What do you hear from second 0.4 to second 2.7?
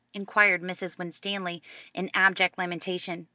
Mrs. Winstanley in abject